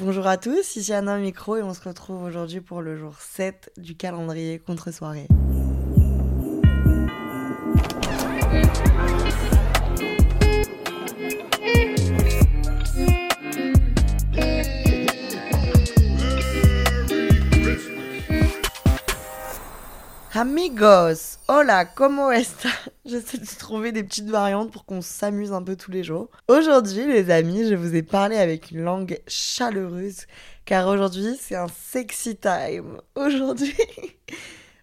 [0.00, 3.72] Bonjour à tous, ici Anna Micro et on se retrouve aujourd'hui pour le jour 7
[3.78, 5.26] du calendrier contre-soirée.
[20.40, 22.68] Amigos, hola, ¿cómo está?
[23.04, 26.30] J'essaie de trouver des petites variantes pour qu'on s'amuse un peu tous les jours.
[26.46, 30.28] Aujourd'hui, les amis, je vous ai parlé avec une langue chaleureuse,
[30.64, 33.00] car aujourd'hui, c'est un sexy time.
[33.16, 33.74] Aujourd'hui,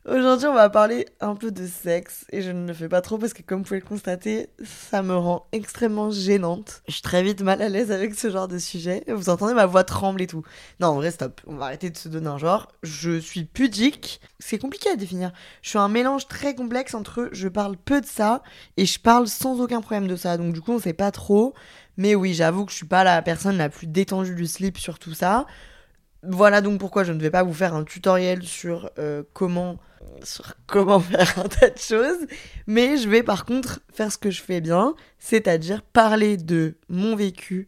[0.08, 3.18] Aujourd'hui, on va parler un peu de sexe et je ne le fais pas trop
[3.18, 6.84] parce que, comme vous pouvez le constater, ça me rend extrêmement gênante.
[6.88, 9.04] Je suis très vite mal à l'aise avec ce genre de sujet.
[9.08, 10.44] Vous entendez ma voix tremble et tout.
[10.80, 11.42] Non, en vrai, stop.
[11.48, 12.72] On va arrêter de se donner un genre.
[12.84, 14.22] Je suis pudique.
[14.38, 15.32] C'est compliqué à définir.
[15.64, 18.44] Je suis un mélange très complexe entre je parle peu de ça
[18.78, 20.38] et je parle sans aucun problème de ça.
[20.38, 21.56] Donc, du coup, on sait pas trop.
[21.98, 25.00] Mais oui, j'avoue que je suis pas la personne la plus détendue du slip sur
[25.00, 25.48] tout ça.
[26.28, 29.78] Voilà donc pourquoi je ne vais pas vous faire un tutoriel sur euh, comment
[30.24, 32.28] sur comment faire un tas de choses,
[32.68, 37.16] mais je vais par contre faire ce que je fais bien, c'est-à-dire parler de mon
[37.16, 37.68] vécu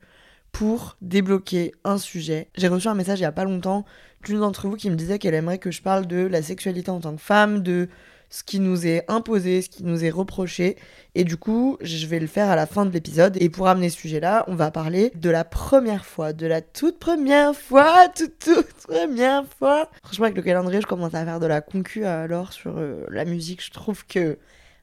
[0.52, 2.49] pour débloquer un sujet.
[2.55, 3.86] J'ai reçu un message il y a pas longtemps
[4.23, 6.99] d'une d'entre vous qui me disait qu'elle aimerait que je parle de la sexualité en
[6.99, 7.89] tant que femme, de
[8.30, 10.75] ce qui nous est imposé, ce qui nous est reproché.
[11.16, 13.38] Et du coup, je vais le faire à la fin de l'épisode.
[13.42, 17.00] Et pour amener ce sujet-là, on va parler de la première fois, de la toute
[17.00, 19.89] première fois, toute, toute première fois.
[20.03, 23.25] Franchement, avec le calendrier, je commence à faire de la concu alors sur euh, la
[23.25, 23.64] musique.
[23.64, 24.38] Je trouve que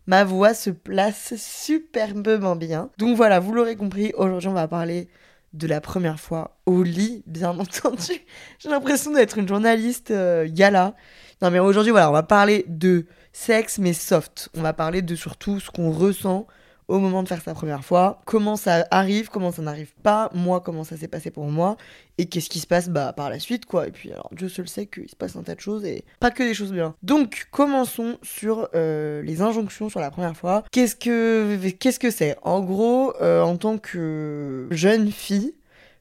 [0.07, 2.91] ma voix se place superbement bien.
[2.99, 5.09] Donc voilà, vous l'aurez compris, aujourd'hui, on va parler
[5.55, 8.13] de la première fois au lit, bien entendu.
[8.59, 10.95] J'ai l'impression d'être une journaliste euh, gala.
[11.41, 14.51] Non mais aujourd'hui, voilà, on va parler de sexe, mais soft.
[14.55, 16.47] On va parler de surtout ce qu'on ressent
[16.89, 20.61] au moment de faire sa première fois, comment ça arrive, comment ça n'arrive pas, moi
[20.61, 21.77] comment ça s'est passé pour moi,
[22.19, 23.87] et qu'est-ce qui se passe bah, par la suite quoi.
[23.87, 26.31] Et puis alors Dieu seul sait qu'il se passe un tas de choses et pas
[26.31, 26.95] que des choses bien.
[27.03, 30.65] Donc commençons sur euh, les injonctions sur la première fois.
[30.71, 32.37] Qu'est-ce que c'est?
[32.43, 35.55] En gros, euh, en tant que jeune fille,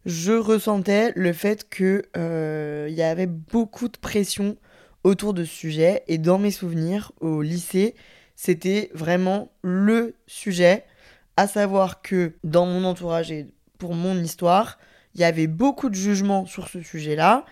[0.06, 4.58] je ressentais le fait que euh, il y avait beaucoup de pression
[5.04, 6.04] autour de ce sujet.
[6.08, 7.96] Et dans mes souvenirs au lycée,
[8.36, 10.86] c'était vraiment le sujet.
[11.36, 13.48] À savoir que dans mon entourage et
[13.80, 14.78] pour mon histoire,
[15.16, 17.46] il y avait beaucoup de jugements sur ce sujet-là.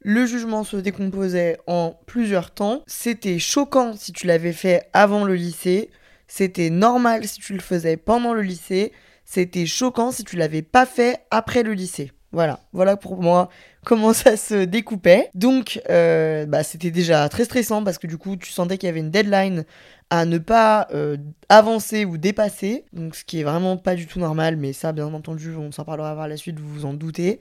[0.00, 2.82] Le jugement se décomposait en plusieurs temps.
[2.86, 5.90] C'était choquant si tu l'avais fait avant le lycée.
[6.28, 8.92] C'était normal si tu le faisais pendant le lycée.
[9.24, 12.12] C'était choquant si tu l'avais pas fait après le lycée.
[12.30, 13.48] Voilà, voilà pour moi
[13.84, 15.30] comment ça se découpait.
[15.34, 18.90] Donc, euh, bah, c'était déjà très stressant parce que du coup, tu sentais qu'il y
[18.90, 19.64] avait une deadline
[20.10, 21.16] à ne pas euh,
[21.48, 22.84] avancer ou dépasser.
[22.92, 25.84] Donc, ce qui est vraiment pas du tout normal, mais ça, bien entendu, on s'en
[25.84, 27.40] parlera par la suite, vous vous en doutez.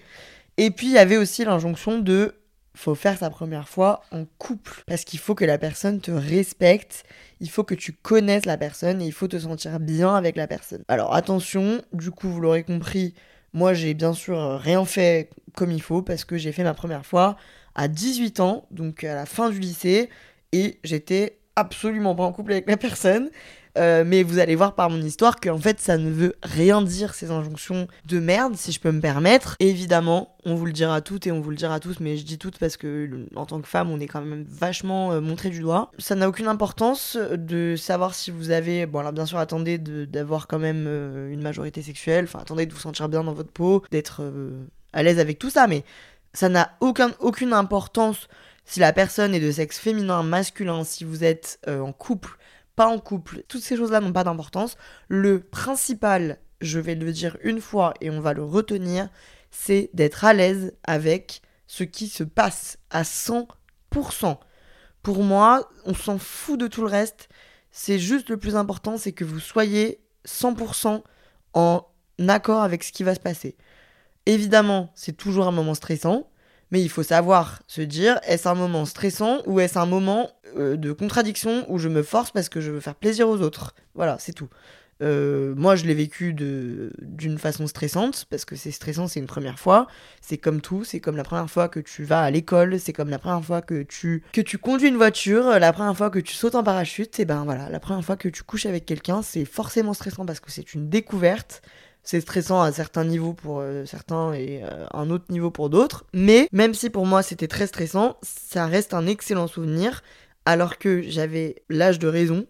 [0.58, 2.36] Et puis, il y avait aussi l'injonction de
[2.78, 7.06] faut faire sa première fois en couple parce qu'il faut que la personne te respecte,
[7.40, 10.48] il faut que tu connaisses la personne et il faut te sentir bien avec la
[10.48, 10.84] personne.
[10.88, 13.16] Alors attention, du coup vous l'aurez compris,
[13.58, 16.76] moi, j'ai bien sûr euh, rien fait comme il faut parce que j'ai fait ma
[16.76, 17.38] première fois
[17.74, 20.10] à 18 ans, donc à la fin du lycée,
[20.52, 23.32] et j'étais absolument pas en couple avec la personne.
[23.78, 27.14] Euh, mais vous allez voir par mon histoire qu'en fait ça ne veut rien dire
[27.14, 29.56] ces injonctions de merde si je peux me permettre.
[29.60, 32.38] évidemment, on vous le dira toutes et on vous le dira tous, mais je dis
[32.38, 35.60] toutes parce que en tant que femme on est quand même vachement euh, montré du
[35.60, 35.92] doigt.
[36.00, 40.48] Ça n'a aucune importance de savoir si vous avez, bon alors bien sûr attendez d'avoir
[40.48, 43.84] quand même euh, une majorité sexuelle, enfin attendez de vous sentir bien dans votre peau,
[43.92, 44.24] d'être
[44.94, 45.84] à l'aise avec tout ça, mais
[46.34, 48.28] ça n'a aucun, aucune importance
[48.66, 52.38] si la personne est de sexe féminin, masculin, si vous êtes en couple,
[52.78, 54.78] pas en couple, toutes ces choses-là n'ont pas d'importance.
[55.10, 59.10] Le principal, je vais le dire une fois et on va le retenir,
[59.50, 64.38] c'est d'être à l'aise avec ce qui se passe à 100%.
[65.02, 67.30] Pour moi, on s'en fout de tout le reste.
[67.72, 71.02] C'est juste le plus important, c'est que vous soyez 100%
[71.54, 71.88] en
[72.28, 73.58] accord avec ce qui va se passer.
[74.28, 76.30] Évidemment, c'est toujours un moment stressant.
[76.72, 80.76] Mais il faut savoir se dire, est-ce un moment stressant ou est-ce un moment euh,
[80.76, 83.74] de contradiction où je me force parce que je veux faire plaisir aux autres?
[83.96, 84.50] Voilà, c'est tout.
[85.04, 89.60] Euh, moi, je l'ai vécu d'une façon stressante, parce que c'est stressant, c'est une première
[89.60, 89.88] fois.
[90.22, 93.10] C'est comme tout, c'est comme la première fois que tu vas à l'école, c'est comme
[93.10, 96.34] la première fois que tu, que tu conduis une voiture, la première fois que tu
[96.34, 99.46] sautes en parachute, et ben voilà, la première fois que tu couches avec quelqu'un, c'est
[99.46, 101.62] forcément stressant parce que c'est une découverte
[102.08, 106.06] c'est stressant à certains niveaux pour euh, certains et euh, un autre niveau pour d'autres.
[106.14, 110.04] Mais même si pour moi c'était très stressant, ça reste un excellent souvenir.
[110.46, 112.46] Alors que j'avais l'âge de raison,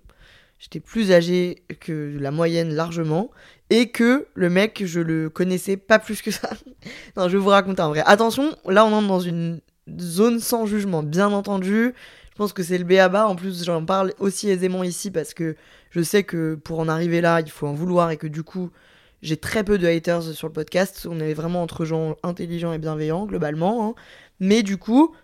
[0.60, 3.32] j'étais plus âgée que la moyenne largement,
[3.72, 6.52] et que le mec, je le connaissais pas plus que ça.
[7.18, 8.04] non, je vais vous raconter en vrai.
[8.06, 9.62] Attention, là on entre dans une
[10.00, 11.96] zone sans jugement, bien entendu.
[12.30, 13.26] Je pense que c'est le béaba.
[13.26, 15.56] En plus, j'en parle aussi aisément ici parce que
[15.90, 18.70] je sais que pour en arriver là, il faut en vouloir et que du coup,
[19.22, 21.08] j'ai très peu de haters sur le podcast.
[21.10, 23.90] On est vraiment entre gens intelligents et bienveillants, globalement.
[23.90, 23.96] Hein.
[24.40, 25.16] Mais du coup,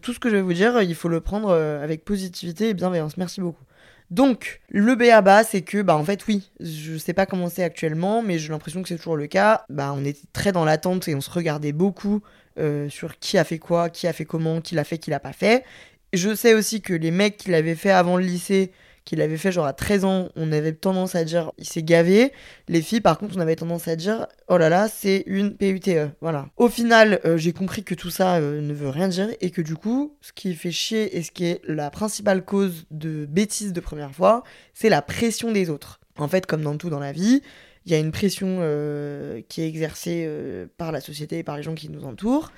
[0.00, 2.74] tout ce que je vais vous dire, il faut le prendre euh, avec positivité et
[2.74, 3.16] bienveillance.
[3.16, 3.64] Merci beaucoup.
[4.10, 8.22] Donc, le BABA, c'est que, bah en fait, oui, je sais pas comment c'est actuellement,
[8.22, 9.64] mais j'ai l'impression que c'est toujours le cas.
[9.70, 12.20] Bah, on était très dans l'attente et on se regardait beaucoup
[12.58, 15.20] euh, sur qui a fait quoi, qui a fait comment, qui l'a fait, qui l'a
[15.20, 15.64] pas fait.
[16.12, 18.72] Je sais aussi que les mecs qui l'avaient fait avant le lycée,
[19.04, 22.32] qu'il avait fait genre à 13 ans, on avait tendance à dire il s'est gavé.
[22.68, 25.90] Les filles, par contre, on avait tendance à dire oh là là, c'est une PUTE.
[26.20, 26.46] Voilà.
[26.56, 29.62] Au final, euh, j'ai compris que tout ça euh, ne veut rien dire et que
[29.62, 33.72] du coup, ce qui fait chier et ce qui est la principale cause de bêtises
[33.72, 34.44] de première fois,
[34.74, 36.00] c'est la pression des autres.
[36.18, 37.42] En fait, comme dans tout dans la vie,
[37.86, 40.28] il y a une pression euh, qui est exercée
[40.76, 42.52] par la société et par les gens qui nous entourent.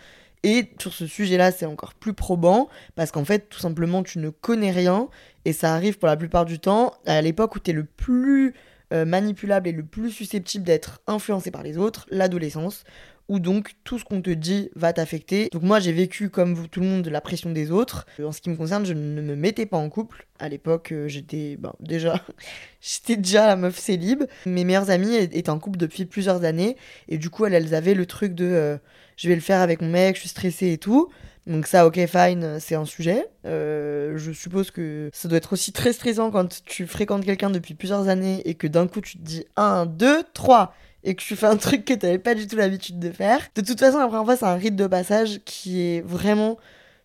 [0.44, 4.29] Et sur ce sujet-là, c'est encore plus probant parce qu'en fait, tout simplement, tu ne
[4.29, 5.08] connais rien
[5.46, 8.55] et ça arrive pour la plupart du temps à l'époque où tu es le plus
[8.93, 12.85] euh, manipulable et le plus susceptible d'être influencé par les autres, l'adolescence,
[13.29, 15.49] où donc tout ce qu'on te dit va t'affecter.
[15.50, 18.06] Donc moi j'ai vécu comme tout le monde la pression des autres.
[18.23, 20.26] En ce qui me concerne, je ne me mettais pas en couple.
[20.38, 22.20] À l'époque, euh, j'étais ben, déjà
[22.82, 24.25] j'étais déjà la meuf célib.
[24.44, 26.76] Mes meilleures amies étaient en couple depuis plusieurs années
[27.08, 28.76] et du coup elles, elles avaient le truc de euh,
[29.16, 31.11] je vais le faire avec mon mec, je suis stressée et tout.
[31.46, 33.26] Donc ça, ok, fine, c'est un sujet.
[33.44, 37.75] Euh, je suppose que ça doit être aussi très stressant quand tu fréquentes quelqu'un depuis
[37.75, 40.75] plusieurs années et que d'un coup tu te dis 1, 2, 3
[41.05, 43.40] et que tu fais un truc que tu n'avais pas du tout l'habitude de faire.
[43.55, 46.56] De toute façon, la première fois, c'est un rite de passage qui est vraiment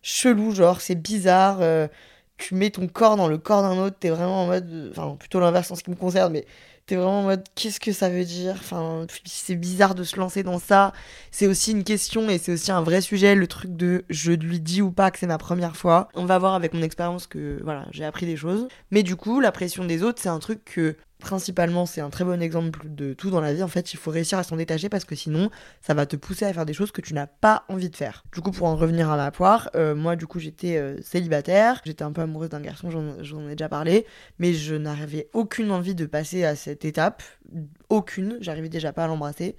[0.02, 1.58] chelou, genre c'est bizarre.
[1.60, 1.86] Euh,
[2.38, 4.88] tu mets ton corps dans le corps d'un autre, t'es vraiment en mode...
[4.90, 6.46] Enfin, plutôt l'inverse en ce qui me concerne, mais
[6.90, 8.56] T'es vraiment en mode qu'est-ce que ça veut dire?
[8.58, 10.92] Enfin, c'est bizarre de se lancer dans ça.
[11.30, 14.58] C'est aussi une question et c'est aussi un vrai sujet, le truc de je lui
[14.58, 16.08] dis ou pas que c'est ma première fois.
[16.14, 18.66] On va voir avec mon expérience que voilà, j'ai appris des choses.
[18.90, 22.24] Mais du coup, la pression des autres, c'est un truc que principalement, c'est un très
[22.24, 23.62] bon exemple de tout dans la vie.
[23.62, 25.50] En fait, il faut réussir à s'en détacher parce que sinon,
[25.80, 28.24] ça va te pousser à faire des choses que tu n'as pas envie de faire.
[28.32, 31.80] Du coup, pour en revenir à ma poire, euh, moi, du coup, j'étais euh, célibataire.
[31.84, 34.06] J'étais un peu amoureuse d'un garçon, j'en ai déjà parlé.
[34.38, 37.22] Mais je n'avais aucune envie de passer à cette étape.
[37.88, 38.38] Aucune.
[38.40, 39.56] J'arrivais déjà pas à l'embrasser.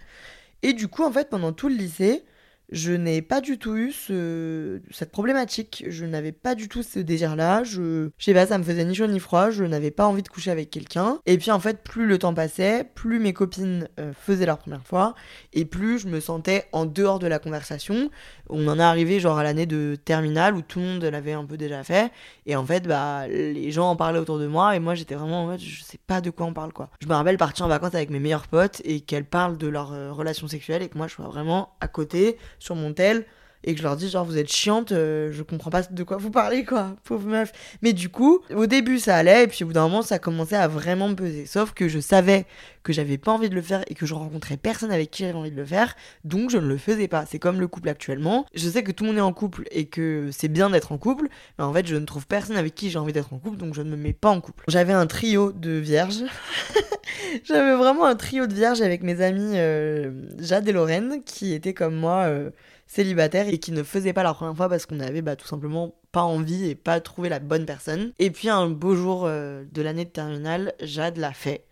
[0.63, 2.23] Et du coup, en fait, pendant tout le lycée,
[2.71, 3.91] je n'ai pas du tout eu
[4.91, 5.83] cette problématique.
[5.88, 7.63] Je n'avais pas du tout ce désir-là.
[7.63, 8.09] Je...
[8.18, 9.50] je sais pas, ça me faisait ni chaud ni froid.
[9.50, 11.19] Je n'avais pas envie de coucher avec quelqu'un.
[11.25, 14.85] Et puis en fait, plus le temps passait, plus mes copines euh, faisaient leur première
[14.85, 15.15] fois,
[15.53, 18.09] et plus je me sentais en dehors de la conversation.
[18.50, 21.45] On en est arrivé genre à l'année de terminale où tout le monde l'avait un
[21.45, 22.12] peu déjà fait.
[22.45, 25.44] Et en fait, bah, les gens en parlaient autour de moi, et moi j'étais vraiment
[25.44, 26.89] en mode, je sais pas de quoi on parle quoi.
[27.01, 29.94] Je me rappelle partir en vacances avec mes meilleurs potes et qu'elles parlent de leur
[29.94, 33.25] euh, relation sexuelle et que moi je sois vraiment à côté sur mon tel
[33.63, 36.17] et que je leur dis genre vous êtes chiante, euh, je comprends pas de quoi
[36.17, 37.51] vous parlez quoi, pauvre meuf.
[37.81, 40.55] Mais du coup, au début ça allait et puis au bout d'un moment ça commençait
[40.55, 41.45] à vraiment me peser.
[41.45, 42.45] Sauf que je savais
[42.83, 45.37] que j'avais pas envie de le faire et que je rencontrais personne avec qui j'avais
[45.37, 47.25] envie de le faire, donc je ne le faisais pas.
[47.25, 48.45] C'est comme le couple actuellement.
[48.55, 50.97] Je sais que tout le monde est en couple et que c'est bien d'être en
[50.97, 51.27] couple,
[51.57, 53.73] mais en fait je ne trouve personne avec qui j'ai envie d'être en couple, donc
[53.73, 54.65] je ne me mets pas en couple.
[54.67, 56.23] J'avais un trio de vierges.
[57.43, 61.73] j'avais vraiment un trio de vierges avec mes amis euh, Jade et Lorraine qui étaient
[61.73, 62.25] comme moi.
[62.27, 62.49] Euh,
[62.91, 65.95] célibataires et qui ne faisaient pas la première fois parce qu'on avait bah, tout simplement
[66.11, 68.11] pas envie et pas trouvé la bonne personne.
[68.19, 71.66] Et puis un beau jour euh, de l'année de terminale, Jade l'a fait.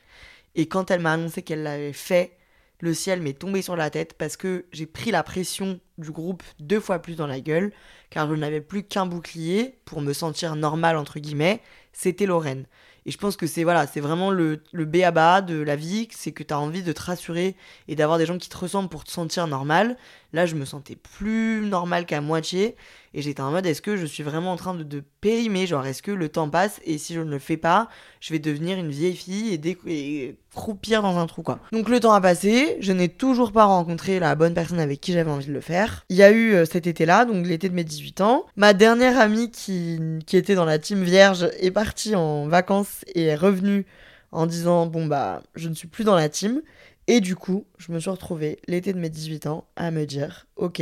[0.55, 2.37] Et quand elle m'a annoncé qu'elle l'avait fait,
[2.79, 6.41] le ciel m'est tombé sur la tête parce que j'ai pris la pression du groupe
[6.61, 7.73] deux fois plus dans la gueule,
[8.09, 12.65] car je n'avais plus qu'un bouclier pour me sentir normal entre guillemets, c'était Lorraine.
[13.05, 16.43] Et je pense que c'est voilà, c'est vraiment le, le de la vie, c'est que
[16.43, 17.55] tu as envie de te rassurer
[17.87, 19.97] et d'avoir des gens qui te ressemblent pour te sentir normal.
[20.31, 22.75] Là, je me sentais plus normal qu'à moitié.
[23.15, 25.65] Et j'étais en mode, est-ce que je suis vraiment en train de, périmer?
[25.65, 26.79] Genre, est-ce que le temps passe?
[26.85, 30.37] Et si je ne le fais pas, je vais devenir une vieille fille et, et
[30.53, 31.59] croupir dans un trou, quoi.
[31.71, 32.77] Donc, le temps a passé.
[32.79, 36.05] Je n'ai toujours pas rencontré la bonne personne avec qui j'avais envie de le faire.
[36.09, 38.45] Il y a eu euh, cet été-là, donc l'été de mes 18 ans.
[38.55, 43.23] Ma dernière amie qui, qui était dans la team vierge est partie en vacances et
[43.23, 43.87] est revenue
[44.31, 46.61] en disant, bon, bah, je ne suis plus dans la team.
[47.09, 50.45] Et du coup, je me suis retrouvée l'été de mes 18 ans à me dire,
[50.57, 50.79] ok,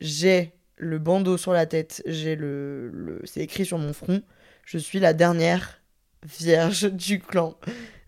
[0.00, 4.22] j'ai le bandeau sur la tête, j'ai le, c'est écrit sur mon front,
[4.64, 5.82] je suis la dernière
[6.22, 7.56] vierge du clan.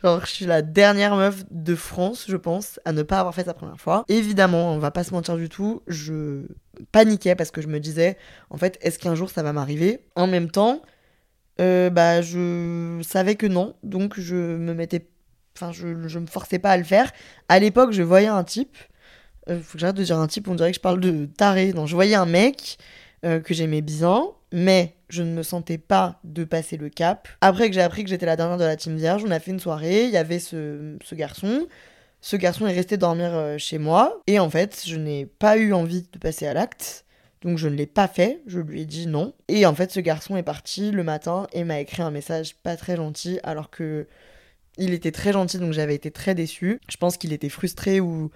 [0.04, 3.44] Genre, je suis la dernière meuf de France, je pense, à ne pas avoir fait
[3.46, 4.04] sa première fois.
[4.06, 6.46] Évidemment, on va pas se mentir du tout, je
[6.92, 8.16] paniquais parce que je me disais,
[8.50, 9.98] en fait, est-ce qu'un jour ça va m'arriver?
[10.14, 10.80] En même temps,
[11.60, 15.08] euh, bah, je savais que non, donc je me mettais.
[15.56, 17.12] Enfin, je, je me forçais pas à le faire.
[17.48, 18.76] À l'époque, je voyais un type.
[19.48, 21.72] Euh, faut que j'arrête de dire un type, on dirait que je parle de taré.
[21.72, 22.78] Non, je voyais un mec
[23.24, 27.28] euh, que j'aimais bien, mais je ne me sentais pas de passer le cap.
[27.40, 29.50] Après que j'ai appris que j'étais la dernière de la team vierge, on a fait
[29.50, 31.66] une soirée, il y avait ce, ce garçon.
[32.20, 35.72] Ce garçon est resté dormir euh, chez moi, et en fait, je n'ai pas eu
[35.72, 37.04] envie de passer à l'acte.
[37.42, 39.34] Donc je ne l'ai pas fait, je lui ai dit non.
[39.48, 42.76] Et en fait, ce garçon est parti le matin et m'a écrit un message pas
[42.76, 44.06] très gentil, alors que
[44.78, 46.80] il était très gentil, donc j'avais été très déçue.
[46.88, 48.30] Je pense qu'il était frustré ou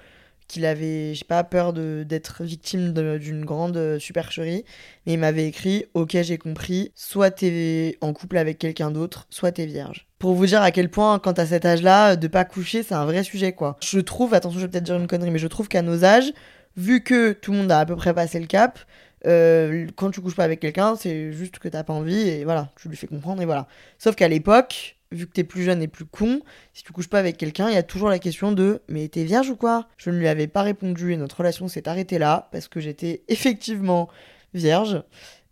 [0.49, 4.65] qu'il avait, j'ai pas, peur d'être victime d'une grande euh, supercherie.
[5.07, 9.53] Mais il m'avait écrit Ok, j'ai compris, soit t'es en couple avec quelqu'un d'autre, soit
[9.53, 10.07] t'es vierge.
[10.19, 13.05] Pour vous dire à quel point, quand à cet âge-là, de pas coucher, c'est un
[13.05, 13.77] vrai sujet, quoi.
[13.83, 16.33] Je trouve, attention, je vais peut-être dire une connerie, mais je trouve qu'à nos âges,
[16.77, 18.79] vu que tout le monde a à peu près passé le cap,
[19.27, 22.71] euh, quand tu couches pas avec quelqu'un, c'est juste que t'as pas envie et voilà,
[22.81, 23.67] tu lui fais comprendre et voilà.
[23.99, 26.41] Sauf qu'à l'époque, vu que t'es plus jeune et plus con,
[26.75, 29.25] si tu couches pas avec quelqu'un, il y a toujours la question de mais t'es
[29.25, 29.89] vierge ou quoi?
[29.97, 33.23] Je ne lui avais pas répondu et notre relation s'est arrêtée là parce que j'étais
[33.29, 34.09] effectivement
[34.55, 35.03] vierge.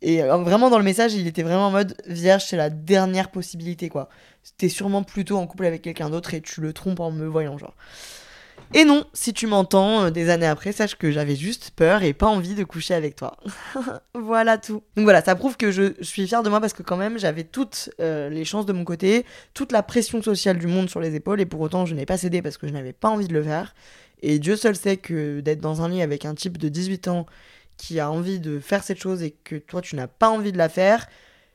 [0.02, 3.30] Et euh, vraiment dans le message, il était vraiment en mode vierge, c'est la dernière
[3.30, 4.08] possibilité quoi.
[4.58, 7.56] T'es sûrement plutôt en couple avec quelqu'un d'autre et tu le trompes en me voyant
[7.56, 7.75] genre.
[8.73, 12.12] Et non, si tu m'entends euh, des années après, sache que j'avais juste peur et
[12.12, 13.37] pas envie de coucher avec toi.
[14.14, 14.83] voilà tout.
[14.97, 17.44] Donc voilà, ça prouve que je, suis fière de moi parce que quand même j'avais
[17.44, 21.14] toutes euh, les chances de mon côté, toute la pression sociale du monde sur les
[21.14, 23.35] épaules et pour autant je n'ai pas cédé parce que je n'avais pas envie de
[23.35, 23.75] le faire.
[24.23, 27.26] Et Dieu seul sait que d'être dans un lit avec un type de 18 ans
[27.76, 30.59] qui a envie de faire cette chose et que toi tu n'as pas envie de
[30.59, 31.06] la faire,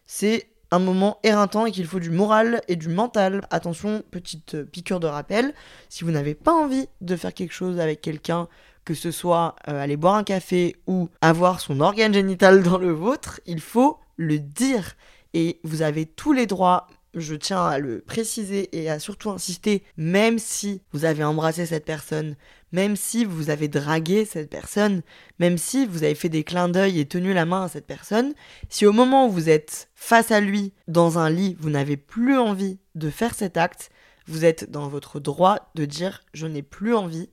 [0.05, 3.41] c'est un moment éreintant et qu'il faut du moral et du mental.
[3.49, 5.53] Attention, petite euh, piqûre de rappel,
[5.89, 8.47] si vous n'avez pas envie de faire quelque chose avec quelqu'un,
[8.85, 12.91] que ce soit euh, aller boire un café ou avoir son organe génital dans le
[12.91, 14.95] vôtre, il faut le dire.
[15.33, 19.83] Et vous avez tous les droits, je tiens à le préciser et à surtout insister,
[19.97, 22.35] même si vous avez embrassé cette personne,
[22.71, 25.01] même si vous avez dragué cette personne,
[25.39, 28.33] même si vous avez fait des clins d'œil et tenu la main à cette personne,
[28.69, 32.37] si au moment où vous êtes face à lui dans un lit, vous n'avez plus
[32.37, 33.89] envie de faire cet acte,
[34.27, 37.29] vous êtes dans votre droit de dire je n'ai plus envie,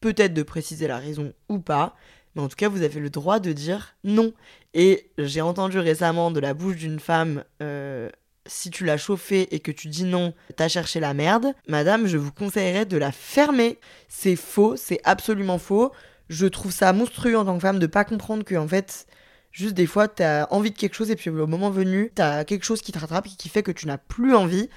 [0.00, 1.96] peut-être de préciser la raison ou pas,
[2.34, 4.32] mais en tout cas vous avez le droit de dire non.
[4.74, 8.10] Et j'ai entendu récemment de la bouche d'une femme, euh,
[8.46, 12.16] si tu l'as chauffée et que tu dis non, t'as cherché la merde, madame, je
[12.16, 13.78] vous conseillerais de la fermer.
[14.08, 15.92] C'est faux, c'est absolument faux.
[16.28, 19.06] Je trouve ça monstrueux en tant que femme de pas comprendre que en fait,
[19.52, 22.64] juste des fois, t'as envie de quelque chose et puis au moment venu, t'as quelque
[22.64, 24.68] chose qui te rattrape et qui fait que tu n'as plus envie.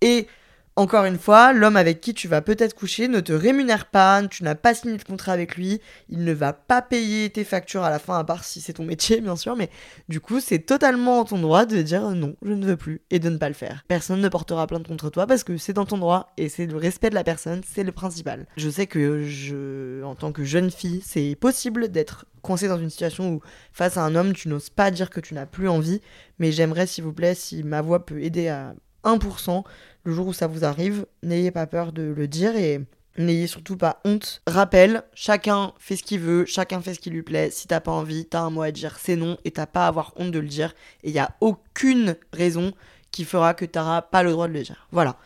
[0.00, 0.28] Et
[0.76, 4.44] encore une fois, l'homme avec qui tu vas peut-être coucher ne te rémunère pas, tu
[4.44, 5.80] n'as pas signé de contrat avec lui,
[6.10, 8.84] il ne va pas payer tes factures à la fin, à part si c'est ton
[8.84, 9.70] métier, bien sûr, mais
[10.10, 13.30] du coup, c'est totalement ton droit de dire non, je ne veux plus, et de
[13.30, 13.84] ne pas le faire.
[13.88, 16.76] Personne ne portera plainte contre toi parce que c'est dans ton droit, et c'est le
[16.76, 18.46] respect de la personne, c'est le principal.
[18.58, 22.90] Je sais que je, en tant que jeune fille, c'est possible d'être coincé dans une
[22.90, 23.40] situation où,
[23.72, 26.02] face à un homme, tu n'oses pas dire que tu n'as plus envie,
[26.38, 28.74] mais j'aimerais, s'il vous plaît, si ma voix peut aider à
[29.06, 29.64] 1%,
[30.06, 32.80] le jour où ça vous arrive, n'ayez pas peur de le dire et
[33.18, 34.40] n'ayez surtout pas honte.
[34.46, 37.50] Rappel, chacun fait ce qu'il veut, chacun fait ce qui lui plaît.
[37.50, 39.88] Si t'as pas envie, t'as un mot à dire, c'est non, et t'as pas à
[39.88, 40.74] avoir honte de le dire.
[41.02, 42.72] Et il y a aucune raison
[43.10, 44.86] qui fera que t'auras pas le droit de le dire.
[44.92, 45.16] Voilà.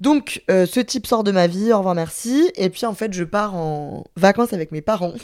[0.00, 2.50] Donc, euh, ce type sort de ma vie, au revoir, merci.
[2.56, 5.14] Et puis, en fait, je pars en vacances avec mes parents.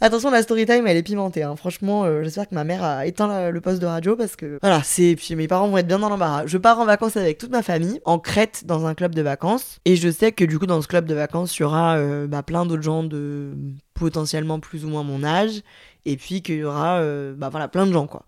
[0.00, 1.42] Attention, la story time, elle est pimentée.
[1.42, 1.56] hein.
[1.56, 4.82] Franchement, euh, j'espère que ma mère a éteint le poste de radio parce que voilà,
[4.84, 5.16] c'est.
[5.16, 6.46] Puis mes parents vont être bien dans l'embarras.
[6.46, 9.78] Je pars en vacances avec toute ma famille, en Crète, dans un club de vacances.
[9.84, 12.26] Et je sais que du coup, dans ce club de vacances, il y aura euh,
[12.26, 13.52] bah, plein d'autres gens de
[13.94, 15.62] potentiellement plus ou moins mon âge.
[16.08, 18.26] Et puis qu'il y aura euh, bah, voilà, plein de gens, quoi.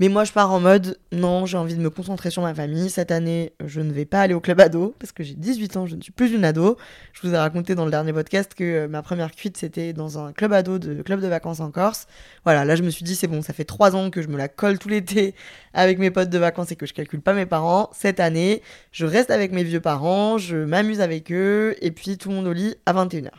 [0.00, 2.88] Mais moi, je pars en mode non, j'ai envie de me concentrer sur ma famille.
[2.88, 5.86] Cette année, je ne vais pas aller au club ado parce que j'ai 18 ans,
[5.86, 6.78] je ne suis plus une ado.
[7.12, 10.18] Je vous ai raconté dans le dernier podcast que euh, ma première cuite, c'était dans
[10.18, 12.06] un club ado de club de vacances en Corse.
[12.44, 14.38] Voilà, là, je me suis dit, c'est bon, ça fait 3 ans que je me
[14.38, 15.34] la colle tout l'été
[15.74, 17.90] avec mes potes de vacances et que je calcule pas mes parents.
[17.92, 22.30] Cette année, je reste avec mes vieux parents, je m'amuse avec eux et puis tout
[22.30, 23.32] le monde au lit à 21h.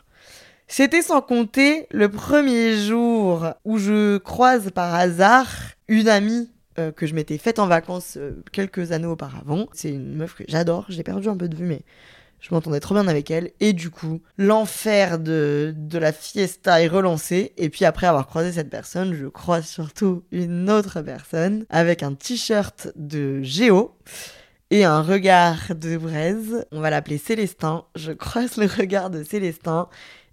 [0.71, 5.47] C'était sans compter le premier jour où je croise par hasard
[5.87, 6.47] une amie
[6.77, 9.65] euh, que je m'étais faite en vacances euh, quelques années auparavant.
[9.73, 11.81] C'est une meuf que j'adore, j'ai perdu un peu de vue, mais
[12.39, 13.49] je m'entendais trop bien avec elle.
[13.59, 17.51] Et du coup, l'enfer de, de la fiesta est relancé.
[17.57, 22.13] Et puis après avoir croisé cette personne, je croise surtout une autre personne avec un
[22.13, 23.97] t-shirt de Géo
[24.71, 26.65] et un regard de braise.
[26.71, 27.85] On va l'appeler Célestin.
[27.95, 29.89] Je croise le regard de Célestin.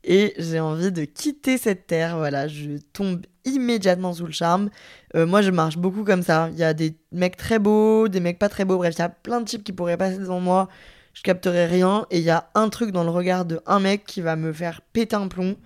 [0.07, 2.17] Et j'ai envie de quitter cette terre.
[2.17, 4.71] Voilà, je tombe immédiatement sous le charme.
[5.15, 6.49] Euh, moi, je marche beaucoup comme ça.
[6.53, 8.77] Il y a des mecs très beaux, des mecs pas très beaux.
[8.77, 10.69] Bref, il y a plein de types qui pourraient passer devant moi
[11.17, 14.05] je capterai rien et il y a un truc dans le regard de un mec
[14.05, 15.57] qui va me faire péter un plomb.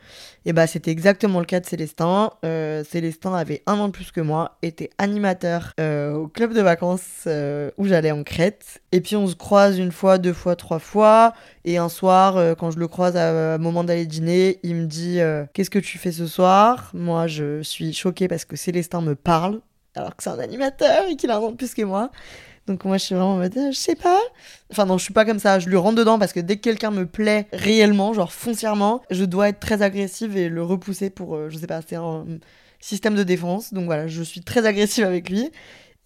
[0.46, 2.30] Et bah c'était exactement le cas de Célestin.
[2.44, 6.60] Euh, Célestin avait un an de plus que moi, était animateur euh, au club de
[6.60, 8.80] vacances euh, où j'allais en Crète.
[8.92, 11.34] Et puis on se croise une fois, deux fois, trois fois.
[11.64, 15.18] Et un soir, quand je le croise à, un moment d'aller dîner, il me dit
[15.52, 16.92] Qu'est-ce que tu fais ce soir?
[16.94, 19.60] Moi je suis choquée parce que Célestin me parle
[19.96, 22.10] alors que c'est un animateur et qu'il a un an de plus que moi.
[22.70, 24.20] Donc moi je suis vraiment en mode, euh, je sais pas.
[24.70, 26.60] Enfin non, je suis pas comme ça, je lui rentre dedans parce que dès que
[26.60, 31.34] quelqu'un me plaît réellement, genre foncièrement, je dois être très agressive et le repousser pour,
[31.34, 32.24] euh, je sais pas, c'est un
[32.78, 33.74] système de défense.
[33.74, 35.50] Donc voilà, je suis très agressive avec lui.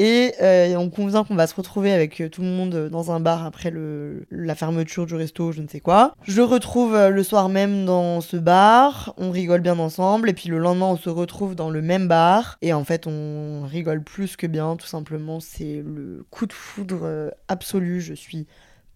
[0.00, 3.12] Et euh, on convient qu'on va se retrouver avec euh, tout le monde euh, dans
[3.12, 6.14] un bar après le, la fermeture du resto, je ne sais quoi.
[6.24, 10.58] Je retrouve le soir même dans ce bar, on rigole bien ensemble, et puis le
[10.58, 14.48] lendemain on se retrouve dans le même bar, et en fait on rigole plus que
[14.48, 18.46] bien, tout simplement c'est le coup de foudre absolu, je suis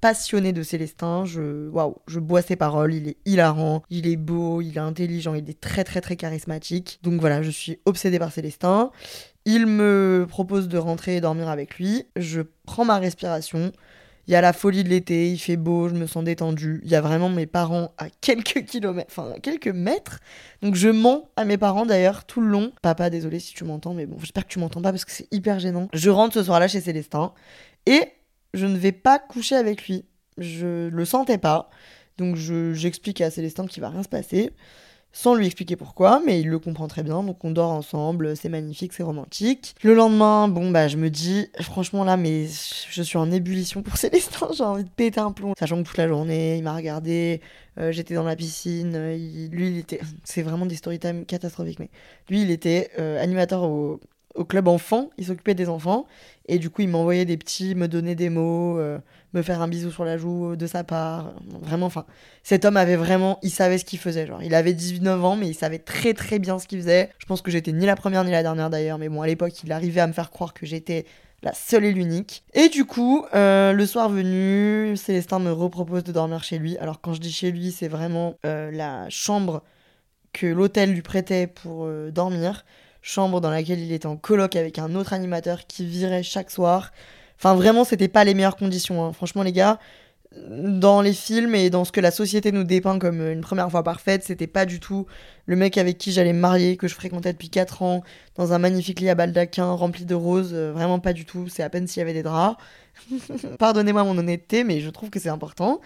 [0.00, 4.61] passionnée de Célestin, je waouh, je bois ses paroles, il est hilarant, il est beau,
[4.61, 7.00] il est intelligent, il est très très très charismatique.
[7.02, 8.90] Donc voilà, je suis obsédée par Célestin.
[9.50, 12.05] Il me propose de rentrer et dormir avec lui.
[12.17, 13.73] Je prends ma respiration.
[14.26, 16.83] Il y a la folie de l'été, il fait beau, je me sens détendue.
[16.85, 20.21] Il y a vraiment mes parents à quelques kilomètres, enfin quelques mètres.
[20.61, 22.73] Donc je mens à mes parents d'ailleurs tout le long.
[22.83, 25.33] Papa, désolé si tu m'entends, mais bon, j'espère que tu m'entends pas parce que c'est
[25.33, 25.88] hyper gênant.
[25.95, 27.33] Je rentre ce soir-là chez Célestin
[27.87, 28.02] et
[28.52, 30.05] je ne vais pas coucher avec lui.
[30.37, 31.71] Je le sentais pas.
[32.19, 34.52] Donc j'explique à Célestin qu'il va rien se passer
[35.12, 38.48] sans lui expliquer pourquoi, mais il le comprend très bien, donc on dort ensemble, c'est
[38.48, 39.74] magnifique, c'est romantique.
[39.82, 42.46] Le lendemain, bon bah je me dis, franchement là, mais
[42.90, 45.54] je suis en ébullition pour Célestin, j'ai envie de péter un plomb.
[45.58, 47.40] Sachant que toute la journée, il m'a regardé,
[47.78, 48.96] euh, j'étais dans la piscine,
[49.50, 51.90] lui il était, c'est vraiment des story time catastrophiques, mais
[52.28, 54.00] lui il était euh, animateur au,
[54.38, 56.07] au club enfant, il s'occupait des enfants,
[56.47, 58.99] et du coup il m'envoyait des petits, me donnait des mots, euh,
[59.35, 61.35] me faire un bisou sur la joue de sa part.
[61.61, 62.07] Vraiment, enfin,
[62.42, 64.26] cet homme avait vraiment, il savait ce qu'il faisait.
[64.26, 67.11] Genre, il avait 19 ans, mais il savait très très bien ce qu'il faisait.
[67.18, 69.52] Je pense que j'étais ni la première ni la dernière d'ailleurs, mais bon, à l'époque,
[69.64, 71.04] il arrivait à me faire croire que j'étais
[71.42, 72.45] la seule et l'unique.
[72.54, 76.76] Et du coup, euh, le soir venu, Célestin me repropose de dormir chez lui.
[76.78, 79.62] Alors quand je dis chez lui, c'est vraiment euh, la chambre
[80.32, 82.65] que l'hôtel lui prêtait pour euh, dormir.
[83.02, 86.93] Chambre dans laquelle il était en coloc avec un autre animateur qui virait chaque soir.
[87.39, 89.04] Enfin, vraiment, c'était pas les meilleures conditions.
[89.04, 89.13] Hein.
[89.13, 89.78] Franchement, les gars,
[90.47, 93.82] dans les films et dans ce que la société nous dépeint comme une première fois
[93.82, 95.06] parfaite, c'était pas du tout
[95.47, 98.02] le mec avec qui j'allais me marier, que je fréquentais depuis 4 ans,
[98.37, 100.50] dans un magnifique lit à baldaquin rempli de roses.
[100.52, 101.49] Euh, vraiment pas du tout.
[101.49, 102.56] C'est à peine s'il y avait des draps.
[103.58, 105.80] Pardonnez-moi mon honnêteté, mais je trouve que c'est important.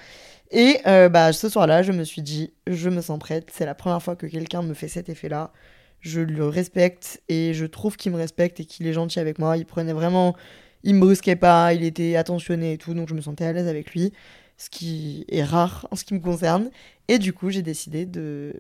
[0.51, 3.49] Et euh, bah, ce soir-là, je me suis dit, je me sens prête.
[3.53, 5.53] C'est la première fois que quelqu'un me fait cet effet-là.
[6.03, 9.57] Je le respecte et je trouve qu'il me respecte et qu'il est gentil avec moi.
[9.57, 10.37] Il prenait vraiment
[10.85, 13.69] il me brusquait pas, il était attentionné et tout, donc je me sentais à l'aise
[13.69, 14.13] avec lui,
[14.57, 16.71] ce qui est rare en ce qui me concerne.
[17.09, 18.55] Et du coup, j'ai décidé de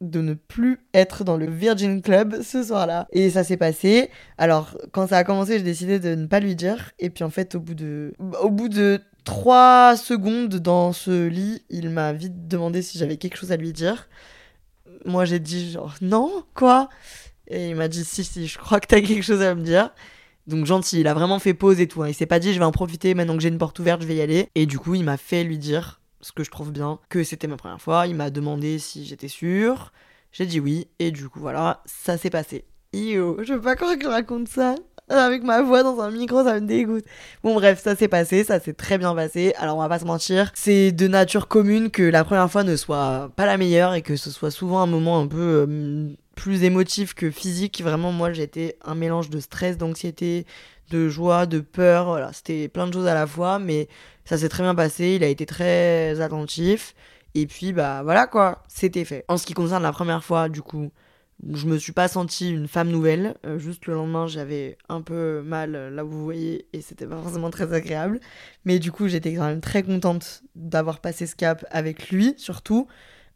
[0.00, 3.06] de ne plus être dans le Virgin Club ce soir-là.
[3.12, 4.10] Et ça s'est passé.
[4.36, 6.90] Alors, quand ça a commencé, j'ai décidé de ne pas lui dire.
[6.98, 11.62] Et puis en fait, au bout de, au bout de 3 secondes dans ce lit,
[11.70, 14.08] il m'a vite demandé si j'avais quelque chose à lui dire.
[15.04, 16.88] Moi, j'ai dit genre non, quoi?
[17.48, 19.90] Et il m'a dit si, si, je crois que t'as quelque chose à me dire.
[20.46, 22.02] Donc gentil, il a vraiment fait pause et tout.
[22.02, 22.08] Hein.
[22.08, 24.06] Il s'est pas dit je vais en profiter maintenant que j'ai une porte ouverte, je
[24.06, 24.48] vais y aller.
[24.54, 27.46] Et du coup, il m'a fait lui dire, ce que je trouve bien, que c'était
[27.46, 28.06] ma première fois.
[28.06, 29.92] Il m'a demandé si j'étais sûre.
[30.32, 30.88] J'ai dit oui.
[30.98, 32.64] Et du coup, voilà, ça s'est passé.
[32.92, 34.74] Yo, je veux pas croire raconte ça.
[35.08, 37.04] Avec ma voix dans un micro, ça me dégoûte.
[37.42, 39.52] Bon, bref, ça s'est passé, ça s'est très bien passé.
[39.58, 42.74] Alors, on va pas se mentir, c'est de nature commune que la première fois ne
[42.74, 46.64] soit pas la meilleure et que ce soit souvent un moment un peu euh, plus
[46.64, 47.82] émotif que physique.
[47.82, 50.46] Vraiment, moi, j'étais un mélange de stress, d'anxiété,
[50.90, 52.06] de joie, de peur.
[52.06, 53.88] Voilà, c'était plein de choses à la fois, mais
[54.24, 55.16] ça s'est très bien passé.
[55.16, 56.94] Il a été très attentif.
[57.34, 59.24] Et puis, bah voilà quoi, c'était fait.
[59.28, 60.90] En ce qui concerne la première fois, du coup,
[61.52, 63.34] je me suis pas sentie une femme nouvelle.
[63.44, 67.20] Euh, juste le lendemain, j'avais un peu mal, là où vous voyez, et c'était pas
[67.20, 68.20] forcément très agréable.
[68.64, 72.86] Mais du coup, j'étais quand même très contente d'avoir passé ce cap avec lui, surtout.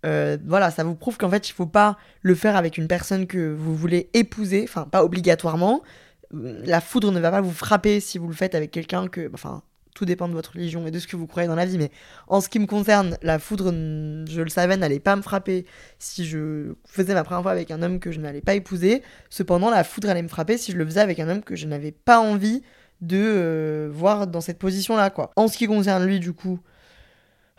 [0.07, 3.27] Euh, voilà, ça vous prouve qu'en fait, il faut pas le faire avec une personne
[3.27, 5.83] que vous voulez épouser, enfin, pas obligatoirement.
[6.31, 9.31] La foudre ne va pas vous frapper si vous le faites avec quelqu'un que.
[9.33, 9.63] Enfin,
[9.99, 11.91] tout dépend de votre religion et de ce que vous croyez dans la vie, mais
[12.29, 15.67] en ce qui me concerne, la foudre, je le savais, n'allait pas me frapper
[15.99, 19.03] si je faisais ma première fois avec un homme que je n'allais pas épouser.
[19.29, 21.67] Cependant, la foudre allait me frapper si je le faisais avec un homme que je
[21.67, 22.63] n'avais pas envie
[23.01, 25.33] de euh, voir dans cette position-là, quoi.
[25.35, 26.61] En ce qui concerne lui, du coup,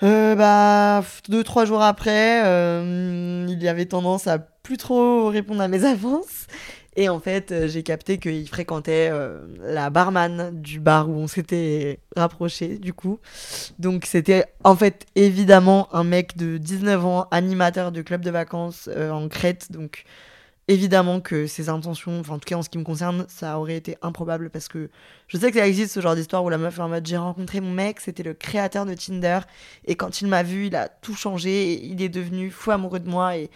[0.02, 5.62] Euh, bah, deux, trois jours après, euh, il y avait tendance à plus trop répondre
[5.62, 6.48] à mes avances.
[7.00, 9.10] Et en fait, euh, j'ai capté qu'il fréquentait
[9.64, 13.20] la barman du bar où on s'était rapproché, du coup.
[13.80, 18.90] Donc, c'était en fait évidemment un mec de 19 ans, animateur de club de vacances
[18.96, 19.72] en Crète.
[19.72, 20.06] Donc,
[20.70, 23.76] Évidemment que ses intentions, enfin en tout cas en ce qui me concerne, ça aurait
[23.76, 24.92] été improbable parce que
[25.28, 27.18] je sais que ça existe ce genre d'histoire où la meuf est en mode j'ai
[27.18, 29.40] rencontré mon mec, c'était le créateur de Tinder
[29.86, 33.00] et quand il m'a vu, il a tout changé et il est devenu fou amoureux
[33.00, 33.50] de moi et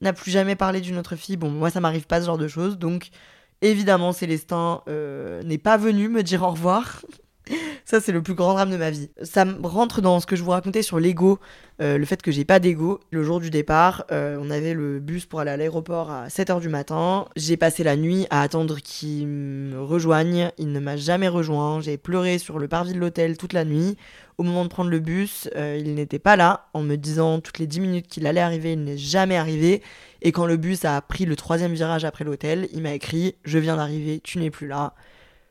[0.00, 1.36] n'a plus jamais parlé d'une autre fille.
[1.36, 3.10] Bon, moi ça m'arrive pas ce genre de choses donc
[3.62, 7.02] évidemment Célestin euh, n'est pas venu me dire au revoir.
[7.90, 9.10] Ça, c'est le plus grand drame de ma vie.
[9.20, 11.40] Ça rentre dans ce que je vous racontais sur l'ego,
[11.82, 13.00] euh, le fait que j'ai pas d'ego.
[13.10, 16.60] Le jour du départ, euh, on avait le bus pour aller à l'aéroport à 7h
[16.60, 17.26] du matin.
[17.34, 20.52] J'ai passé la nuit à attendre qu'il me rejoigne.
[20.56, 21.80] Il ne m'a jamais rejoint.
[21.80, 23.96] J'ai pleuré sur le parvis de l'hôtel toute la nuit.
[24.38, 27.58] Au moment de prendre le bus, euh, il n'était pas là, en me disant toutes
[27.58, 29.82] les 10 minutes qu'il allait arriver, il n'est jamais arrivé.
[30.22, 33.58] Et quand le bus a pris le troisième virage après l'hôtel, il m'a écrit Je
[33.58, 34.94] viens d'arriver, tu n'es plus là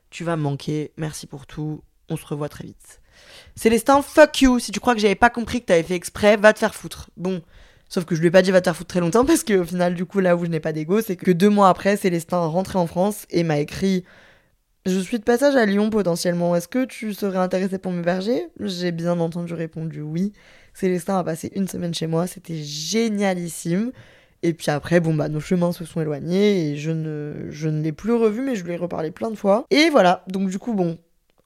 [0.10, 3.02] tu vas me manquer, merci pour tout, on se revoit très vite.
[3.56, 6.54] Célestin, fuck you, si tu crois que j'avais pas compris que t'avais fait exprès, va
[6.54, 7.10] te faire foutre.
[7.18, 7.42] Bon,
[7.90, 9.66] sauf que je lui ai pas dit va te faire foutre très longtemps parce qu'au
[9.66, 12.38] final, du coup, là où je n'ai pas d'ego, c'est que deux mois après, Célestin
[12.46, 14.06] rentré en France et m'a écrit
[14.86, 18.92] Je suis de passage à Lyon potentiellement, est-ce que tu serais intéressé pour m'héberger J'ai
[18.92, 20.32] bien entendu répondu oui.
[20.74, 23.92] Célestin a passé une semaine chez moi, c'était génialissime.
[24.42, 27.82] Et puis après, bon, bah, nos chemins se sont éloignés et je ne, je ne
[27.82, 29.66] l'ai plus revu, mais je lui ai reparlé plein de fois.
[29.70, 30.98] Et voilà, donc du coup, bon,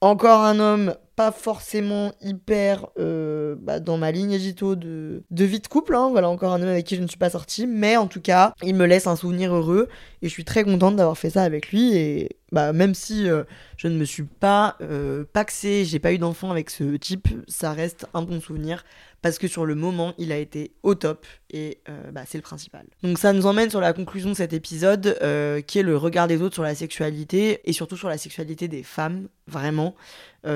[0.04, 5.66] encore un homme pas forcément hyper euh, bah, dans ma ligne de, de vie de
[5.66, 5.94] couple.
[5.94, 6.08] Hein.
[6.10, 7.66] Voilà, encore un homme avec qui je ne suis pas sortie.
[7.66, 9.88] Mais en tout cas, il me laisse un souvenir heureux.
[10.22, 11.96] Et je suis très contente d'avoir fait ça avec lui.
[11.96, 13.42] Et bah, même si euh,
[13.76, 17.72] je ne me suis pas euh, paxée, j'ai pas eu d'enfant avec ce type, ça
[17.72, 18.84] reste un bon souvenir
[19.22, 22.42] parce que sur le moment, il a été au top et euh, bah, c'est le
[22.42, 22.86] principal.
[23.02, 26.28] Donc ça nous emmène sur la conclusion de cet épisode euh, qui est le regard
[26.28, 29.94] des autres sur la sexualité et surtout sur la sexualité des femmes, vraiment.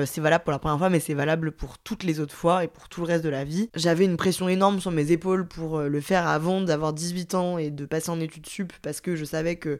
[0.05, 2.67] C'est valable pour la première fois mais c'est valable pour toutes les autres fois et
[2.67, 3.71] pour tout le reste de la vie.
[3.75, 7.71] J'avais une pression énorme sur mes épaules pour le faire avant d'avoir 18 ans et
[7.71, 9.79] de passer en études sup parce que je savais que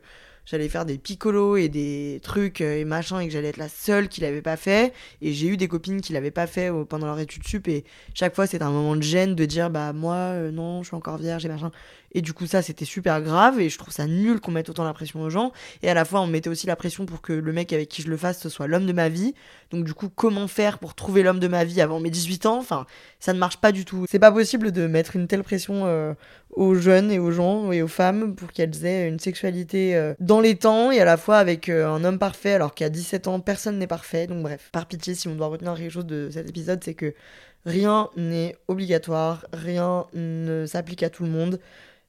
[0.49, 3.69] j'allais faire des picolos et des trucs euh, et machin et que j'allais être la
[3.69, 4.93] seule qui l'avait pas fait.
[5.21, 7.67] Et j'ai eu des copines qui l'avaient pas fait euh, pendant leur étude sup.
[7.67, 7.83] Et
[8.15, 10.95] chaque fois c'était un moment de gêne de dire bah moi euh, non je suis
[10.95, 11.71] encore vierge et machin.
[12.13, 13.59] Et du coup ça c'était super grave.
[13.59, 15.51] Et je trouve ça nul qu'on mette autant la pression aux gens.
[15.83, 18.01] Et à la fois on mettait aussi la pression pour que le mec avec qui
[18.01, 19.35] je le fasse soit l'homme de ma vie.
[19.69, 22.57] Donc du coup comment faire pour trouver l'homme de ma vie avant mes 18 ans?
[22.57, 22.88] Enfin
[23.19, 24.05] ça ne marche pas du tout.
[24.09, 26.15] C'est pas possible de mettre une telle pression
[26.60, 30.41] aux jeunes et aux gens et aux femmes pour qu'elles aient une sexualité euh, dans
[30.41, 33.39] les temps et à la fois avec euh, un homme parfait alors qu'à 17 ans
[33.39, 34.28] personne n'est parfait.
[34.28, 37.13] Donc bref, par pitié si on doit retenir quelque chose de cet épisode c'est que
[37.65, 41.62] rien n'est obligatoire, rien ne s'applique à tout le monde.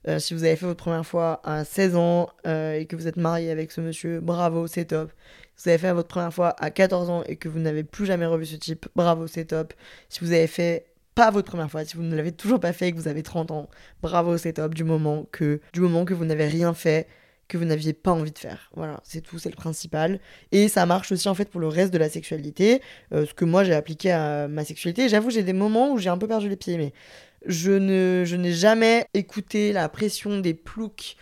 [0.08, 3.18] Euh, si vous avez fait votre première fois à 16 ans et que vous êtes
[3.18, 5.12] marié avec ce monsieur, bravo, c'est top.
[5.54, 8.06] Si vous avez fait votre première fois à 14 ans et que vous n'avez plus
[8.06, 9.74] jamais revu ce type, bravo, c'est top.
[10.08, 12.88] Si vous avez fait pas votre première fois, si vous ne l'avez toujours pas fait
[12.88, 13.68] et que vous avez 30 ans,
[14.02, 17.08] bravo, c'est top du moment que du moment que vous n'avez rien fait
[17.50, 18.70] que vous n'aviez pas envie de faire.
[18.74, 20.20] Voilà, c'est tout, c'est le principal.
[20.52, 22.80] Et ça marche aussi en fait pour le reste de la sexualité,
[23.12, 25.08] euh, ce que moi j'ai appliqué à ma sexualité.
[25.08, 26.92] J'avoue, j'ai des moments où j'ai un peu perdu les pieds, mais
[27.44, 31.16] je ne, je n'ai jamais écouté la pression des ploucs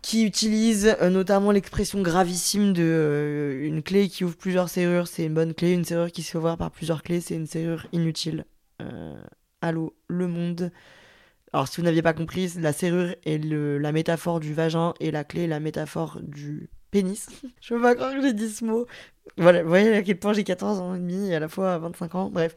[0.00, 5.24] qui utilisent euh, notamment l'expression gravissime de euh, une clé qui ouvre plusieurs serrures, c'est
[5.24, 8.44] une bonne clé, une serrure qui se fait par plusieurs clés, c'est une serrure inutile.
[8.82, 9.22] Euh,
[9.60, 10.72] allô, le monde.
[11.52, 15.10] Alors, si vous n'aviez pas compris, la serrure est le, la métaphore du vagin et
[15.10, 17.28] la clé est la métaphore du pénis.
[17.60, 18.86] Je veux pas croire que j'ai dit ce mot.
[19.36, 21.78] Voilà, vous voyez à quel point j'ai 14 ans et demi et à la fois
[21.78, 22.30] 25 ans.
[22.30, 22.54] Bref.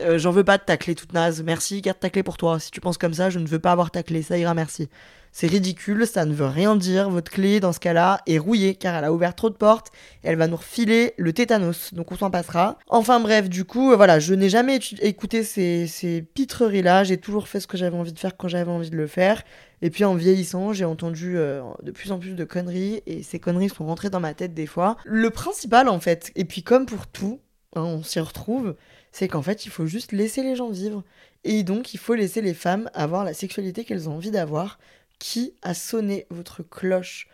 [0.00, 1.42] Euh, j'en veux pas de ta clé toute naze.
[1.42, 2.58] Merci, garde ta clé pour toi.
[2.58, 4.22] Si tu penses comme ça, je ne veux pas avoir ta clé.
[4.22, 4.88] Ça ira, merci.
[5.36, 7.10] C'est ridicule, ça ne veut rien dire.
[7.10, 9.90] Votre clé, dans ce cas-là, est rouillée car elle a ouvert trop de portes
[10.22, 11.92] et elle va nous refiler le tétanos.
[11.92, 12.78] Donc on s'en passera.
[12.86, 17.02] Enfin bref, du coup, euh, voilà, je n'ai jamais écouté ces, ces pitreries-là.
[17.02, 19.42] J'ai toujours fait ce que j'avais envie de faire quand j'avais envie de le faire.
[19.82, 23.40] Et puis en vieillissant, j'ai entendu euh, de plus en plus de conneries et ces
[23.40, 24.96] conneries sont rentrées dans ma tête des fois.
[25.04, 27.40] Le principal en fait, et puis comme pour tout,
[27.74, 28.76] hein, on s'y retrouve,
[29.14, 31.04] c'est qu'en fait il faut juste laisser les gens vivre.
[31.44, 34.78] Et donc il faut laisser les femmes avoir la sexualité qu'elles ont envie d'avoir
[35.20, 37.28] qui a sonné votre cloche?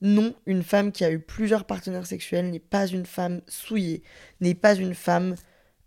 [0.00, 4.02] Non, une femme qui a eu plusieurs partenaires sexuels n'est pas une femme souillée,
[4.40, 5.34] n'est pas une femme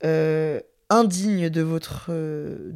[0.04, 0.60] euh,
[0.90, 2.72] indigne de votre, euh,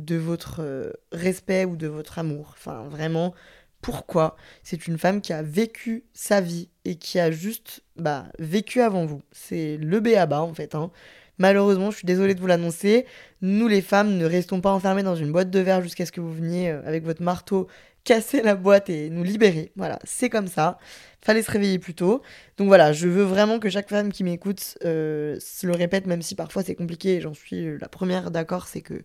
[0.60, 2.56] euh, respect ou de votre amour.
[2.58, 3.36] Enfin, vraiment,
[3.82, 4.36] pourquoi?
[4.64, 9.06] C'est une femme qui a vécu sa vie et qui a juste bah, vécu avant
[9.06, 9.22] vous.
[9.32, 10.74] C'est le béaba en fait.
[10.74, 10.92] Hein.
[11.40, 13.06] Malheureusement, je suis désolée de vous l'annoncer,
[13.42, 16.22] nous les femmes ne restons pas enfermées dans une boîte de verre jusqu'à ce que
[16.22, 17.68] vous veniez euh, avec votre marteau
[18.04, 19.72] casser la boîte et nous libérer.
[19.76, 20.78] Voilà, c'est comme ça.
[21.22, 22.22] Fallait se réveiller plus tôt.
[22.58, 26.22] Donc voilà, je veux vraiment que chaque femme qui m'écoute euh, se le répète, même
[26.22, 27.22] si parfois c'est compliqué.
[27.22, 29.04] J'en suis la première d'accord, c'est que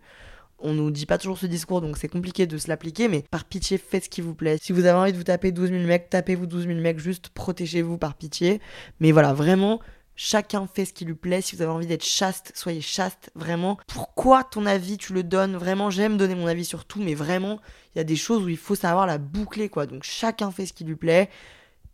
[0.61, 3.45] on nous dit pas toujours ce discours, donc c'est compliqué de se l'appliquer, mais par
[3.45, 4.59] pitié, faites ce qui vous plaît.
[4.61, 7.29] Si vous avez envie de vous taper 12 000 mecs, tapez-vous 12 000 mecs, juste
[7.29, 8.61] protégez-vous par pitié.
[8.99, 9.79] Mais voilà, vraiment,
[10.19, 11.41] chacun fait ce qui lui plaît.
[11.41, 13.79] Si vous avez envie d'être chaste, soyez chaste, vraiment.
[13.87, 15.57] Pourquoi ton avis, tu le donnes?
[15.57, 17.61] Vraiment, j'aime donner mon avis sur tout, mais vraiment,
[17.95, 19.87] il y a des choses où il faut savoir la boucler, quoi.
[19.87, 21.31] Donc chacun fait ce qui lui plaît.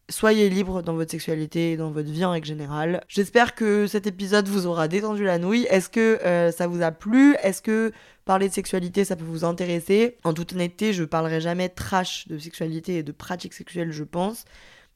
[0.09, 3.03] Soyez libre dans votre sexualité et dans votre vie en règle générale.
[3.09, 5.67] J'espère que cet épisode vous aura détendu la nouille.
[5.71, 7.37] Est-ce que euh, ça vous a plu?
[7.43, 7.93] Est-ce que
[8.25, 10.17] parler de sexualité ça peut vous intéresser?
[10.25, 14.45] En toute honnêteté, je parlerai jamais trash de sexualité et de pratiques sexuelles, je pense.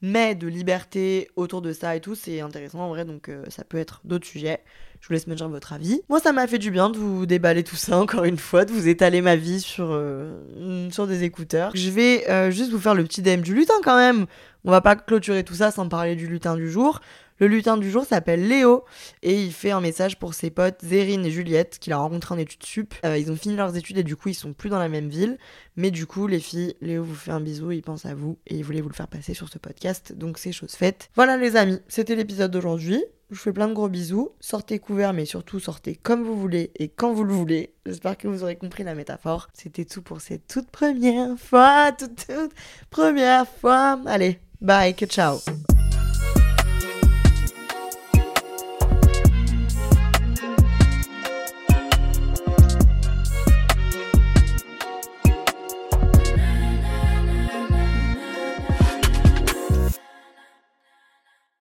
[0.01, 3.65] Mais de liberté autour de ça et tout, c'est intéressant en vrai, donc euh, ça
[3.65, 4.61] peut être d'autres sujets.
[5.01, 6.03] Je vous laisse me dire votre avis.
[6.09, 8.73] Moi, ça m'a fait du bien de vous déballer tout ça encore une fois, de
[8.73, 11.73] vous étaler ma vie sur, euh, sur des écouteurs.
[11.75, 14.27] Je vais euh, juste vous faire le petit DM du lutin quand même.
[14.65, 17.01] On va pas clôturer tout ça sans parler du lutin du jour.
[17.41, 18.85] Le lutin du jour s'appelle Léo
[19.23, 22.39] et il fait un message pour ses potes Zérine et Juliette qu'il a rencontré en
[22.39, 22.95] études sup.
[23.05, 25.09] Euh, ils ont fini leurs études et du coup ils sont plus dans la même
[25.09, 25.39] ville.
[25.77, 28.57] Mais du coup les filles, Léo vous fait un bisou, il pense à vous et
[28.57, 30.13] il voulait vous le faire passer sur ce podcast.
[30.15, 31.11] Donc c'est chose faite.
[31.15, 33.05] Voilà les amis, c'était l'épisode d'aujourd'hui.
[33.31, 34.31] Je vous fais plein de gros bisous.
[34.41, 37.75] Sortez couverts, mais surtout sortez comme vous voulez et quand vous le voulez.
[37.87, 39.49] J'espère que vous aurez compris la métaphore.
[39.53, 42.53] C'était tout pour cette toute première fois, toute, toute
[42.91, 44.01] première fois.
[44.07, 45.39] Allez, bye, que ciao.